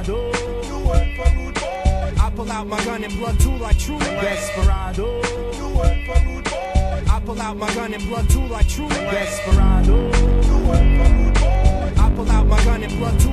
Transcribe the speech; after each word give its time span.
Desperado. 0.00 0.64
You 0.64 0.78
work 0.86 1.08
for 1.16 1.36
rude 1.36 1.54
boy. 1.54 2.22
I 2.22 2.30
pull 2.34 2.50
out 2.50 2.66
my 2.66 2.84
gun 2.84 3.04
and 3.04 3.12
blood 3.18 3.38
too 3.38 3.56
like 3.58 3.78
true. 3.78 3.98
Desperado. 3.98 5.16
You 5.56 5.68
work 5.76 5.98
for 6.06 6.26
rude 6.26 6.44
boy. 6.44 7.04
I 7.10 7.20
pull 7.24 7.40
out 7.40 7.56
my 7.56 7.74
gun 7.74 7.92
and 7.92 8.08
blood 8.08 8.30
too 8.30 8.46
like 8.46 8.68
true. 8.68 8.88
Desperado. 8.88 9.96
You 9.96 10.58
work 10.68 10.78
for 10.78 11.12
rude 11.12 11.34
boy. 11.34 12.02
I 12.02 12.12
pull 12.16 12.30
out 12.30 12.46
my 12.46 12.64
gun 12.64 12.82
and 12.82 12.98
blood 12.98 13.20
too 13.20 13.28
like 13.28 13.28
true. 13.28 13.28
Desperado. 13.28 13.29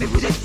Mais 0.00 0.06
vous 0.06 0.24
êtes 0.24 0.39